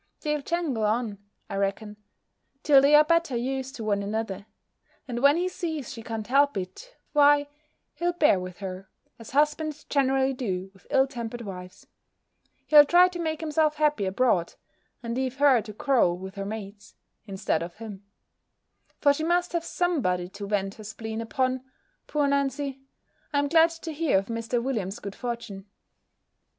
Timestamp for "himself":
13.41-13.75